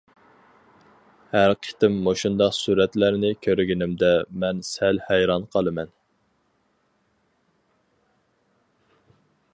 [1.33, 4.11] ھەر قېتىم مۇشۇنداق سۈرەتلەرنى كۆرگىنىمدە،
[4.45, 5.95] مەن سەل ھەيران قالىمەن.